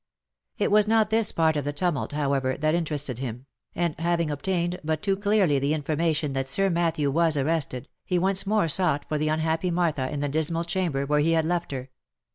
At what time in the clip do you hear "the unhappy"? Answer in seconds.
9.19-9.69